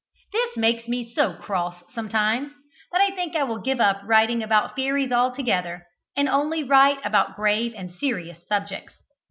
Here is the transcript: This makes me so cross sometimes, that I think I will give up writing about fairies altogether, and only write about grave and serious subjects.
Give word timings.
This 0.33 0.57
makes 0.57 0.87
me 0.87 1.05
so 1.13 1.33
cross 1.33 1.83
sometimes, 1.93 2.53
that 2.91 3.01
I 3.01 3.11
think 3.13 3.35
I 3.35 3.43
will 3.43 3.59
give 3.61 3.79
up 3.79 4.01
writing 4.03 4.41
about 4.41 4.75
fairies 4.75 5.11
altogether, 5.11 5.85
and 6.17 6.27
only 6.27 6.63
write 6.63 6.97
about 7.05 7.35
grave 7.35 7.75
and 7.77 7.91
serious 7.91 8.39
subjects. 8.47 8.95